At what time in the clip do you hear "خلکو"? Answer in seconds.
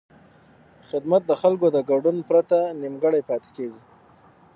1.41-1.67